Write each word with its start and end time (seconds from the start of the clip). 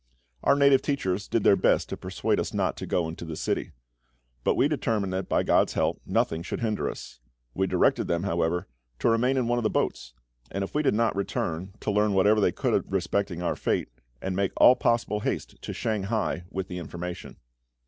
Our 0.43 0.55
native 0.55 0.81
teachers 0.81 1.27
did 1.27 1.43
their 1.43 1.55
best 1.55 1.87
to 1.89 1.95
persuade 1.95 2.39
us 2.39 2.55
not 2.55 2.75
to 2.77 2.87
go 2.87 3.07
into 3.07 3.23
the 3.23 3.35
city; 3.35 3.69
but 4.43 4.55
we 4.55 4.67
determined 4.67 5.13
that, 5.13 5.29
by 5.29 5.43
GOD'S 5.43 5.73
help, 5.73 6.01
nothing 6.07 6.41
should 6.41 6.61
hinder 6.61 6.89
us. 6.89 7.19
We 7.53 7.67
directed 7.67 8.05
them, 8.07 8.23
however, 8.23 8.67
to 8.97 9.09
remain 9.11 9.37
in 9.37 9.47
one 9.47 9.59
of 9.59 9.63
the 9.63 9.69
boats; 9.69 10.15
and 10.49 10.63
if 10.63 10.73
we 10.73 10.81
did 10.81 10.95
not 10.95 11.15
return, 11.15 11.75
to 11.81 11.91
learn 11.91 12.13
whatever 12.13 12.41
they 12.41 12.51
could 12.51 12.91
respecting 12.91 13.43
our 13.43 13.55
fate, 13.55 13.89
and 14.23 14.35
make 14.35 14.53
all 14.57 14.75
possible 14.75 15.19
haste 15.19 15.61
to 15.61 15.71
Shanghai 15.71 16.45
with 16.49 16.67
the 16.67 16.79
information. 16.79 17.37